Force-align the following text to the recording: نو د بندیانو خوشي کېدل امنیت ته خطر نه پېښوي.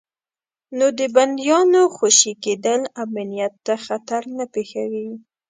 نو 0.77 0.85
د 0.99 1.01
بندیانو 1.15 1.81
خوشي 1.95 2.33
کېدل 2.43 2.81
امنیت 3.03 3.53
ته 3.65 3.73
خطر 3.85 4.21
نه 4.37 4.45
پېښوي. 4.53 5.09